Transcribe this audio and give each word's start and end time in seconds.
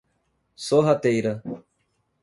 Sorrateira 0.67 1.43